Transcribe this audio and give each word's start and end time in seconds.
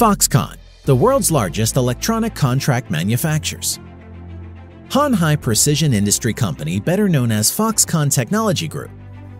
Foxconn, 0.00 0.56
the 0.86 0.96
world's 0.96 1.30
largest 1.30 1.76
electronic 1.76 2.34
contract 2.34 2.90
manufacturers. 2.90 3.78
Hon 4.92 5.12
Hai 5.12 5.36
Precision 5.36 5.92
Industry 5.92 6.32
Company, 6.32 6.80
better 6.80 7.06
known 7.06 7.30
as 7.30 7.50
Foxconn 7.50 8.10
Technology 8.10 8.66
Group, 8.66 8.90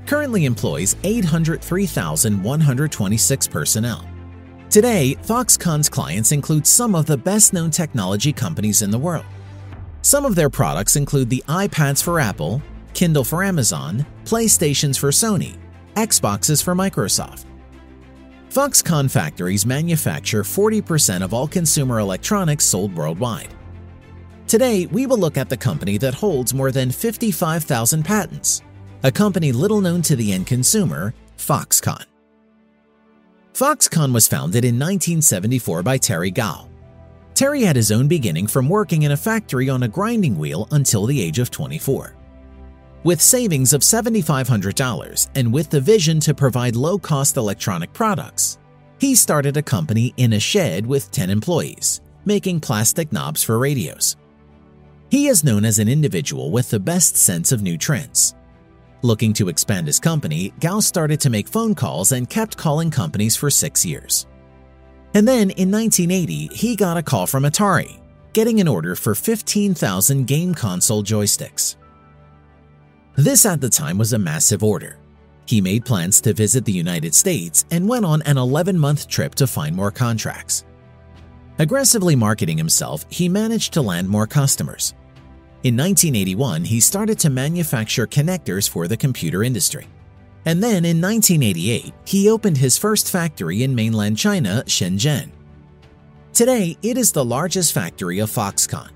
currently 0.04 0.44
employs 0.44 0.96
803,126 1.02 3.48
personnel. 3.48 4.06
Today, 4.68 5.16
Foxconn's 5.22 5.88
clients 5.88 6.30
include 6.30 6.66
some 6.66 6.94
of 6.94 7.06
the 7.06 7.16
best 7.16 7.54
known 7.54 7.70
technology 7.70 8.30
companies 8.30 8.82
in 8.82 8.90
the 8.90 8.98
world. 8.98 9.24
Some 10.02 10.26
of 10.26 10.34
their 10.34 10.50
products 10.50 10.96
include 10.96 11.30
the 11.30 11.42
iPads 11.48 12.02
for 12.02 12.20
Apple, 12.20 12.60
Kindle 12.92 13.24
for 13.24 13.42
Amazon, 13.42 14.04
PlayStations 14.24 14.98
for 14.98 15.08
Sony, 15.08 15.56
Xboxes 15.94 16.62
for 16.62 16.74
Microsoft. 16.74 17.46
Foxconn 18.50 19.08
factories 19.08 19.64
manufacture 19.64 20.42
40% 20.42 21.22
of 21.22 21.32
all 21.32 21.46
consumer 21.46 22.00
electronics 22.00 22.64
sold 22.64 22.92
worldwide. 22.96 23.54
Today, 24.48 24.86
we 24.86 25.06
will 25.06 25.18
look 25.18 25.36
at 25.36 25.48
the 25.48 25.56
company 25.56 25.98
that 25.98 26.14
holds 26.14 26.52
more 26.52 26.72
than 26.72 26.90
55,000 26.90 28.04
patents, 28.04 28.62
a 29.04 29.12
company 29.12 29.52
little 29.52 29.80
known 29.80 30.02
to 30.02 30.16
the 30.16 30.32
end 30.32 30.48
consumer, 30.48 31.14
Foxconn. 31.38 32.04
Foxconn 33.54 34.12
was 34.12 34.26
founded 34.26 34.64
in 34.64 34.74
1974 34.74 35.84
by 35.84 35.96
Terry 35.96 36.32
Gou. 36.32 36.68
Terry 37.34 37.62
had 37.62 37.76
his 37.76 37.92
own 37.92 38.08
beginning 38.08 38.48
from 38.48 38.68
working 38.68 39.04
in 39.04 39.12
a 39.12 39.16
factory 39.16 39.68
on 39.68 39.84
a 39.84 39.88
grinding 39.88 40.36
wheel 40.36 40.66
until 40.72 41.06
the 41.06 41.22
age 41.22 41.38
of 41.38 41.52
24. 41.52 42.16
With 43.02 43.22
savings 43.22 43.72
of 43.72 43.80
$7,500 43.80 45.28
and 45.34 45.50
with 45.50 45.70
the 45.70 45.80
vision 45.80 46.20
to 46.20 46.34
provide 46.34 46.76
low 46.76 46.98
cost 46.98 47.38
electronic 47.38 47.94
products, 47.94 48.58
he 48.98 49.14
started 49.14 49.56
a 49.56 49.62
company 49.62 50.12
in 50.18 50.34
a 50.34 50.40
shed 50.40 50.84
with 50.84 51.10
10 51.10 51.30
employees, 51.30 52.02
making 52.26 52.60
plastic 52.60 53.10
knobs 53.10 53.42
for 53.42 53.58
radios. 53.58 54.18
He 55.10 55.28
is 55.28 55.42
known 55.42 55.64
as 55.64 55.78
an 55.78 55.88
individual 55.88 56.50
with 56.50 56.68
the 56.68 56.78
best 56.78 57.16
sense 57.16 57.52
of 57.52 57.62
new 57.62 57.78
trends. 57.78 58.34
Looking 59.00 59.32
to 59.32 59.48
expand 59.48 59.86
his 59.86 59.98
company, 59.98 60.52
Gou 60.60 60.82
started 60.82 61.20
to 61.20 61.30
make 61.30 61.48
phone 61.48 61.74
calls 61.74 62.12
and 62.12 62.28
kept 62.28 62.58
calling 62.58 62.90
companies 62.90 63.34
for 63.34 63.48
six 63.48 63.82
years. 63.82 64.26
And 65.14 65.26
then 65.26 65.48
in 65.52 65.70
1980, 65.70 66.48
he 66.54 66.76
got 66.76 66.98
a 66.98 67.02
call 67.02 67.26
from 67.26 67.44
Atari, 67.44 67.98
getting 68.34 68.60
an 68.60 68.68
order 68.68 68.94
for 68.94 69.14
15,000 69.14 70.26
game 70.26 70.54
console 70.54 71.02
joysticks. 71.02 71.76
This 73.20 73.44
at 73.44 73.60
the 73.60 73.68
time 73.68 73.98
was 73.98 74.14
a 74.14 74.18
massive 74.18 74.62
order. 74.64 74.96
He 75.44 75.60
made 75.60 75.84
plans 75.84 76.22
to 76.22 76.32
visit 76.32 76.64
the 76.64 76.72
United 76.72 77.14
States 77.14 77.66
and 77.70 77.86
went 77.86 78.06
on 78.06 78.22
an 78.22 78.38
11 78.38 78.78
month 78.78 79.08
trip 79.08 79.34
to 79.34 79.46
find 79.46 79.76
more 79.76 79.90
contracts. 79.90 80.64
Aggressively 81.58 82.16
marketing 82.16 82.56
himself, 82.56 83.04
he 83.10 83.28
managed 83.28 83.74
to 83.74 83.82
land 83.82 84.08
more 84.08 84.26
customers. 84.26 84.94
In 85.64 85.76
1981, 85.76 86.64
he 86.64 86.80
started 86.80 87.18
to 87.18 87.28
manufacture 87.28 88.06
connectors 88.06 88.66
for 88.66 88.88
the 88.88 88.96
computer 88.96 89.44
industry. 89.44 89.86
And 90.46 90.62
then 90.62 90.86
in 90.86 90.98
1988, 90.98 91.92
he 92.06 92.30
opened 92.30 92.56
his 92.56 92.78
first 92.78 93.10
factory 93.10 93.64
in 93.64 93.74
mainland 93.74 94.16
China, 94.16 94.62
Shenzhen. 94.64 95.28
Today, 96.32 96.78
it 96.80 96.96
is 96.96 97.12
the 97.12 97.22
largest 97.22 97.74
factory 97.74 98.20
of 98.20 98.30
Foxconn. 98.30 98.92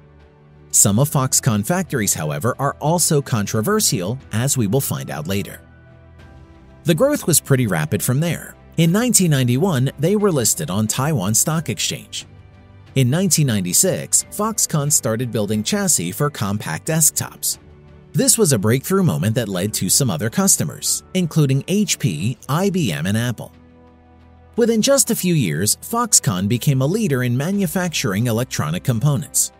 Some 0.75 0.99
of 0.99 1.09
Foxconn 1.09 1.65
factories, 1.65 2.15
however, 2.15 2.57
are 2.59 2.75
also 2.81 3.23
controversial, 3.23 4.19
as 4.33 4.59
we 4.59 4.67
will 4.67 4.81
find 4.81 5.09
out 5.09 5.29
later. 5.29 5.61
The 6.83 6.97
growth 6.97 7.29
was 7.29 7.39
pretty 7.41 7.69
rapid 7.69 8.03
from 8.03 8.19
there. 8.19 8.57
In 8.77 8.93
1991, 8.93 9.93
they 10.01 10.17
were 10.17 10.33
listed 10.33 10.71
on 10.71 10.89
Taiwan 10.89 11.33
Stock 11.33 11.69
Exchange. 11.69 12.27
In 12.97 13.09
1996, 13.09 14.25
Foxconn 14.33 14.91
started 14.91 15.31
building 15.31 15.63
chassis 15.63 16.11
for 16.11 16.29
compact 16.29 16.89
desktops. 16.89 17.59
This 18.13 18.37
was 18.37 18.53
a 18.53 18.59
breakthrough 18.59 19.05
moment 19.05 19.37
that 19.37 19.49
led 19.49 19.73
to 19.75 19.89
some 19.89 20.11
other 20.11 20.29
customers, 20.29 21.05
including 21.15 21.63
HP, 21.63 22.37
IBM, 22.49 23.07
and 23.07 23.17
Apple. 23.17 23.53
Within 24.57 24.83
just 24.83 25.13
a 25.13 25.17
few 25.17 25.35
years, 25.35 25.77
Foxconn 25.83 26.49
became 26.49 26.83
a 26.83 26.87
leader 26.87 27.23
in 27.23 27.37
manufacturing 27.37 28.27
electronic 28.27 28.83
components. 28.83 29.53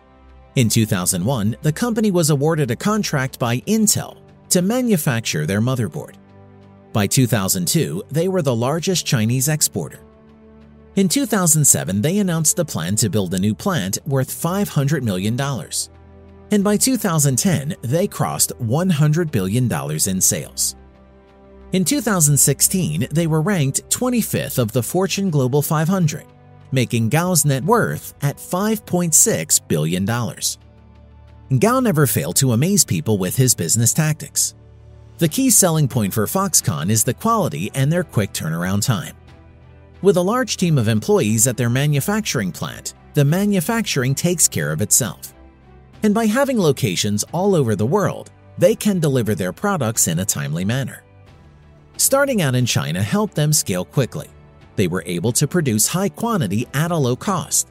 In 0.55 0.69
2001, 0.69 1.57
the 1.63 1.73
company 1.73 2.11
was 2.11 2.29
awarded 2.29 2.71
a 2.71 2.77
contract 2.77 3.37
by 3.37 3.57
Intel 3.61 4.17
to 4.49 4.61
manufacture 4.61 5.45
their 5.45 5.59
motherboard. 5.59 6.15
By 6.93 7.07
2002, 7.07 8.03
they 8.09 8.29
were 8.29 8.41
the 8.41 8.55
largest 8.55 9.05
Chinese 9.05 9.49
exporter. 9.49 9.99
In 10.95 11.09
2007, 11.09 12.01
they 12.01 12.19
announced 12.19 12.55
the 12.55 12.63
plan 12.63 12.95
to 12.97 13.09
build 13.09 13.33
a 13.33 13.39
new 13.39 13.53
plant 13.53 13.97
worth 14.07 14.29
$500 14.29 15.03
million. 15.03 15.37
And 16.51 16.63
by 16.63 16.77
2010, 16.77 17.75
they 17.81 18.07
crossed 18.07 18.53
$100 18.59 19.31
billion 19.31 19.69
in 20.07 20.21
sales. 20.21 20.77
In 21.73 21.83
2016, 21.83 23.07
they 23.11 23.27
were 23.27 23.41
ranked 23.41 23.89
25th 23.89 24.57
of 24.57 24.71
the 24.71 24.83
Fortune 24.83 25.29
Global 25.29 25.61
500 25.61 26.23
making 26.75 27.09
Gou's 27.09 27.45
net 27.45 27.63
worth 27.63 28.13
at 28.21 28.37
$5.6 28.37 29.67
billion. 29.67 30.05
Gou 31.59 31.81
never 31.81 32.05
failed 32.05 32.35
to 32.35 32.51
amaze 32.51 32.85
people 32.85 33.17
with 33.17 33.35
his 33.35 33.55
business 33.55 33.93
tactics. 33.93 34.53
The 35.17 35.29
key 35.29 35.49
selling 35.49 35.87
point 35.87 36.13
for 36.13 36.27
Foxconn 36.27 36.91
is 36.91 37.03
the 37.03 37.13
quality 37.13 37.71
and 37.73 37.91
their 37.91 38.03
quick 38.03 38.33
turnaround 38.33 38.85
time. 38.85 39.15
With 40.01 40.17
a 40.17 40.21
large 40.21 40.57
team 40.57 40.77
of 40.77 40.87
employees 40.87 41.47
at 41.47 41.57
their 41.57 41.69
manufacturing 41.69 42.51
plant, 42.51 42.93
the 43.13 43.25
manufacturing 43.25 44.13
takes 44.13 44.47
care 44.47 44.71
of 44.71 44.81
itself. 44.81 45.33
And 46.03 46.13
by 46.13 46.25
having 46.25 46.59
locations 46.59 47.23
all 47.31 47.55
over 47.55 47.75
the 47.75 47.85
world, 47.85 48.31
they 48.57 48.75
can 48.75 48.99
deliver 48.99 49.33
their 49.33 49.53
products 49.53 50.07
in 50.07 50.19
a 50.19 50.25
timely 50.25 50.65
manner. 50.65 51.03
Starting 51.97 52.41
out 52.41 52.55
in 52.55 52.65
China 52.65 53.01
helped 53.01 53.35
them 53.35 53.53
scale 53.53 53.85
quickly 53.85 54.29
they 54.75 54.87
were 54.87 55.03
able 55.05 55.31
to 55.33 55.47
produce 55.47 55.87
high 55.87 56.09
quantity 56.09 56.67
at 56.73 56.91
a 56.91 56.97
low 56.97 57.15
cost. 57.15 57.69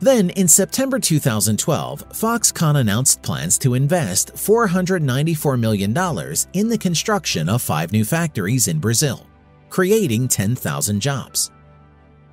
Then, 0.00 0.30
in 0.30 0.48
September 0.48 0.98
2012, 0.98 2.08
Foxconn 2.08 2.76
announced 2.80 3.22
plans 3.22 3.56
to 3.58 3.74
invest 3.74 4.34
$494 4.34 5.60
million 5.60 5.96
in 6.54 6.68
the 6.68 6.78
construction 6.78 7.48
of 7.48 7.62
five 7.62 7.92
new 7.92 8.04
factories 8.04 8.66
in 8.66 8.80
Brazil, 8.80 9.24
creating 9.70 10.26
10,000 10.26 10.98
jobs. 10.98 11.52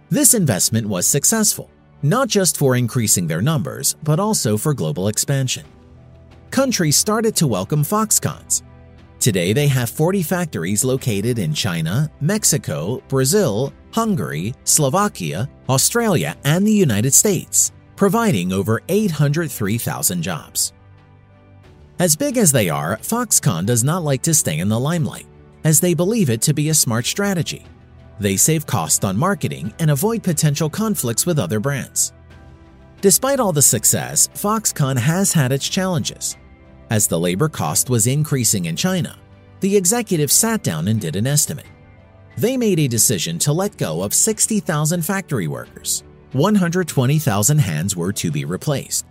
This 0.10 0.34
investment 0.34 0.88
was 0.88 1.06
successful, 1.06 1.70
not 2.02 2.28
just 2.28 2.58
for 2.58 2.76
increasing 2.76 3.28
their 3.28 3.42
numbers, 3.42 3.96
but 4.02 4.20
also 4.20 4.58
for 4.58 4.74
global 4.74 5.08
expansion. 5.08 5.66
Countries 6.50 6.98
started 6.98 7.36
to 7.36 7.46
welcome 7.46 7.84
Foxconns, 7.84 8.64
Today, 9.20 9.52
they 9.52 9.68
have 9.68 9.90
40 9.90 10.24
factories 10.24 10.86
located 10.86 11.40
in 11.40 11.54
China, 11.54 12.10
Mexico, 12.22 13.04
Brazil, 13.10 13.74
Hungary, 13.92 14.54
Slovakia, 14.64 15.50
Australia, 15.68 16.38
and 16.46 16.66
the 16.66 16.72
United 16.72 17.14
States, 17.14 17.74
providing 17.98 18.54
over 18.54 18.82
803,000 18.88 20.22
jobs. 20.22 20.72
As 22.00 22.16
big 22.16 22.38
as 22.38 22.54
they 22.54 22.70
are, 22.70 22.96
Foxconn 22.98 23.66
does 23.66 23.84
not 23.84 24.04
like 24.04 24.22
to 24.22 24.34
stay 24.34 24.60
in 24.60 24.70
the 24.70 24.80
limelight, 24.80 25.28
as 25.66 25.82
they 25.82 25.94
believe 25.94 26.30
it 26.30 26.42
to 26.44 26.54
be 26.54 26.70
a 26.70 26.74
smart 26.74 27.06
strategy. 27.06 27.66
They 28.22 28.38
save 28.38 28.66
costs 28.66 29.04
on 29.04 29.18
marketing 29.18 29.74
and 29.80 29.92
avoid 29.92 30.24
potential 30.24 30.70
conflicts 30.70 31.26
with 31.26 31.40
other 31.40 31.60
brands. 31.60 32.14
Despite 33.02 33.42
all 33.42 33.52
the 33.52 33.62
success, 33.62 34.30
Foxconn 34.34 34.98
has 34.98 35.34
had 35.34 35.52
its 35.52 35.68
challenges, 35.68 36.38
as 36.90 37.08
the 37.08 37.20
labor 37.20 37.50
cost 37.50 37.90
was 37.90 38.08
increasing 38.08 38.66
in 38.66 38.76
China, 38.76 39.18
the 39.60 39.76
executives 39.76 40.34
sat 40.34 40.64
down 40.64 40.88
and 40.88 41.00
did 41.00 41.16
an 41.16 41.28
estimate. 41.28 41.66
They 42.38 42.56
made 42.58 42.80
a 42.80 42.88
decision 42.88 43.38
to 43.40 43.54
let 43.54 43.78
go 43.78 44.02
of 44.02 44.14
60,000 44.14 45.02
factory 45.02 45.48
workers. 45.48 46.04
120,000 46.34 47.58
hands 47.58 47.96
were 47.96 48.14
to 48.14 48.32
be 48.32 48.46
replaced. 48.46 49.06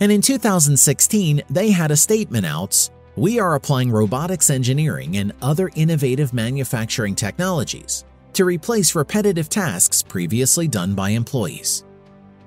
And 0.00 0.10
in 0.10 0.22
2016, 0.22 1.42
they 1.50 1.70
had 1.70 1.90
a 1.90 1.96
statement 1.96 2.46
out 2.46 2.88
We 3.16 3.38
are 3.38 3.54
applying 3.54 3.90
robotics 3.90 4.48
engineering 4.48 5.18
and 5.18 5.32
other 5.42 5.70
innovative 5.74 6.32
manufacturing 6.32 7.14
technologies 7.14 8.04
to 8.32 8.44
replace 8.44 8.94
repetitive 8.94 9.48
tasks 9.48 10.02
previously 10.02 10.68
done 10.68 10.94
by 10.94 11.10
employees, 11.10 11.84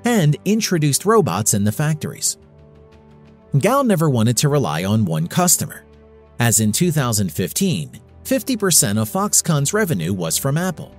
and 0.06 0.36
introduced 0.46 1.06
robots 1.06 1.54
in 1.54 1.64
the 1.64 1.72
factories. 1.72 2.38
Gou 3.60 3.84
never 3.84 4.10
wanted 4.10 4.36
to 4.38 4.50
rely 4.50 4.84
on 4.84 5.06
one 5.06 5.28
customer. 5.28 5.86
As 6.40 6.60
in 6.60 6.72
2015, 6.72 8.00
50% 8.24 9.02
of 9.02 9.10
Foxconn's 9.10 9.74
revenue 9.74 10.12
was 10.12 10.40
from 10.40 10.58
Apple. 10.58 10.96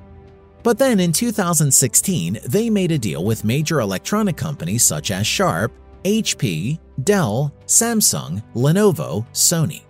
But 0.63 0.79
then 0.79 1.01
in 1.01 1.13
2016, 1.13 2.39
they 2.47 2.71
made 2.71 2.93
a 2.93 2.99
deal 2.99 3.25
with 3.25 3.45
major 3.45 3.81
electronic 3.81 4.37
companies 4.37 4.85
such 4.85 5.11
as 5.11 5.27
Sharp, 5.27 5.73
HP, 6.05 6.79
Dell, 7.03 7.53
Samsung, 7.67 8.43
Lenovo, 8.55 9.27
Sony. 9.33 9.83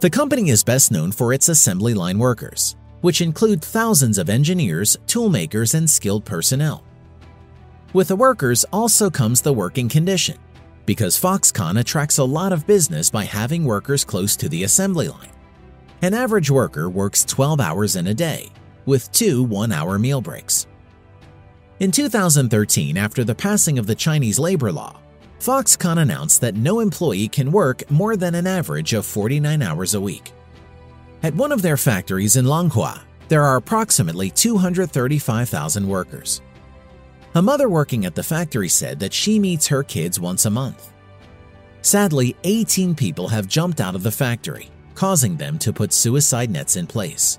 The 0.00 0.10
company 0.10 0.50
is 0.50 0.62
best 0.62 0.92
known 0.92 1.12
for 1.12 1.32
its 1.32 1.48
assembly 1.48 1.94
line 1.94 2.18
workers, 2.18 2.76
which 3.00 3.22
include 3.22 3.64
thousands 3.64 4.18
of 4.18 4.28
engineers, 4.28 4.98
toolmakers, 5.06 5.74
and 5.74 5.88
skilled 5.88 6.26
personnel. 6.26 6.84
With 7.94 8.08
the 8.08 8.16
workers 8.16 8.66
also 8.70 9.08
comes 9.08 9.40
the 9.40 9.54
working 9.54 9.88
condition, 9.88 10.36
because 10.86 11.20
Foxconn 11.20 11.78
attracts 11.78 12.18
a 12.18 12.24
lot 12.24 12.52
of 12.52 12.66
business 12.66 13.10
by 13.10 13.24
having 13.24 13.64
workers 13.64 14.04
close 14.04 14.36
to 14.36 14.48
the 14.48 14.64
assembly 14.64 15.08
line. 15.08 15.30
An 16.02 16.14
average 16.14 16.50
worker 16.50 16.88
works 16.88 17.24
12 17.24 17.60
hours 17.60 17.96
in 17.96 18.06
a 18.06 18.14
day, 18.14 18.50
with 18.86 19.10
two 19.12 19.42
one 19.42 19.72
hour 19.72 19.98
meal 19.98 20.20
breaks. 20.20 20.66
In 21.80 21.90
2013, 21.90 22.96
after 22.96 23.24
the 23.24 23.34
passing 23.34 23.78
of 23.78 23.86
the 23.86 23.94
Chinese 23.94 24.38
labor 24.38 24.72
law, 24.72 24.98
Foxconn 25.40 25.98
announced 25.98 26.40
that 26.40 26.54
no 26.54 26.80
employee 26.80 27.28
can 27.28 27.52
work 27.52 27.88
more 27.90 28.16
than 28.16 28.34
an 28.34 28.46
average 28.46 28.94
of 28.94 29.04
49 29.04 29.60
hours 29.60 29.94
a 29.94 30.00
week. 30.00 30.32
At 31.22 31.34
one 31.34 31.52
of 31.52 31.62
their 31.62 31.76
factories 31.76 32.36
in 32.36 32.44
Longhua, 32.44 33.00
there 33.28 33.42
are 33.42 33.56
approximately 33.56 34.30
235,000 34.30 35.86
workers. 35.86 36.40
A 37.36 37.42
mother 37.42 37.68
working 37.68 38.06
at 38.06 38.14
the 38.14 38.22
factory 38.22 38.70
said 38.70 38.98
that 39.00 39.12
she 39.12 39.38
meets 39.38 39.66
her 39.66 39.82
kids 39.82 40.18
once 40.18 40.46
a 40.46 40.50
month. 40.50 40.94
Sadly, 41.82 42.34
18 42.44 42.94
people 42.94 43.28
have 43.28 43.46
jumped 43.46 43.78
out 43.78 43.94
of 43.94 44.02
the 44.02 44.10
factory, 44.10 44.70
causing 44.94 45.36
them 45.36 45.58
to 45.58 45.70
put 45.70 45.92
suicide 45.92 46.50
nets 46.50 46.76
in 46.76 46.86
place. 46.86 47.38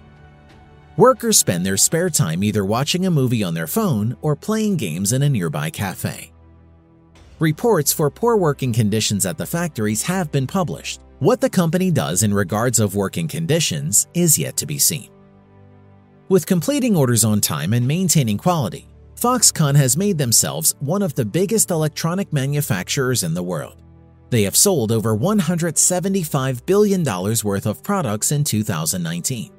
Workers 0.97 1.39
spend 1.39 1.65
their 1.65 1.77
spare 1.77 2.11
time 2.11 2.43
either 2.43 2.63
watching 2.63 3.07
a 3.07 3.11
movie 3.11 3.43
on 3.43 3.55
their 3.55 3.65
phone 3.65 4.15
or 4.21 4.35
playing 4.35 4.77
games 4.77 5.13
in 5.13 5.23
a 5.23 5.29
nearby 5.29 5.71
cafe. 5.71 6.31
Reports 7.39 7.91
for 7.91 8.11
poor 8.11 8.37
working 8.37 8.73
conditions 8.73 9.25
at 9.25 9.39
the 9.39 9.47
factories 9.47 10.03
have 10.03 10.31
been 10.31 10.45
published. 10.45 11.01
What 11.17 11.41
the 11.41 11.49
company 11.49 11.89
does 11.89 12.21
in 12.21 12.35
regards 12.35 12.79
of 12.79 12.93
working 12.93 13.27
conditions 13.27 14.05
is 14.13 14.37
yet 14.37 14.57
to 14.57 14.67
be 14.67 14.77
seen. 14.77 15.09
With 16.29 16.45
completing 16.45 16.95
orders 16.95 17.23
on 17.23 17.41
time 17.41 17.73
and 17.73 17.87
maintaining 17.87 18.37
quality, 18.37 18.87
Foxconn 19.19 19.75
has 19.75 19.97
made 19.97 20.17
themselves 20.17 20.75
one 20.79 21.01
of 21.01 21.15
the 21.15 21.25
biggest 21.25 21.71
electronic 21.71 22.31
manufacturers 22.31 23.23
in 23.23 23.33
the 23.33 23.41
world. 23.41 23.81
They 24.29 24.43
have 24.43 24.55
sold 24.55 24.91
over 24.91 25.17
$175 25.17 26.65
billion 26.65 27.03
worth 27.03 27.65
of 27.65 27.81
products 27.81 28.31
in 28.31 28.43
2019. 28.43 29.51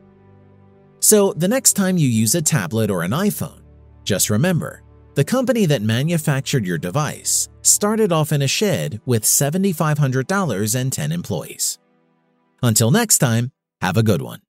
So, 1.01 1.33
the 1.33 1.49
next 1.49 1.73
time 1.73 1.97
you 1.97 2.09
use 2.09 2.35
a 2.35 2.43
tablet 2.43 2.91
or 2.91 3.03
an 3.03 3.13
iPhone, 3.13 3.63
just 4.05 4.31
remember 4.31 4.83
the 5.15 5.25
company 5.25 5.67
that 5.67 5.83
manufactured 5.83 6.65
your 6.65 6.79
device 6.79 7.49
started 7.63 8.13
off 8.13 8.31
in 8.31 8.43
a 8.43 8.49
shed 8.49 9.01
with 9.07 9.25
$7,500 9.25 10.75
and 10.81 10.93
10 10.93 11.13
employees. 11.13 11.79
Until 12.63 12.91
next 12.91 13.19
time, 13.19 13.51
have 13.81 13.97
a 13.97 14.03
good 14.03 14.23
one. 14.23 14.41